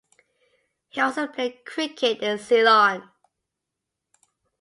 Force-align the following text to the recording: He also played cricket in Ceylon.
He 0.89 0.99
also 0.99 1.27
played 1.27 1.63
cricket 1.63 2.23
in 2.23 2.39
Ceylon. 2.39 3.07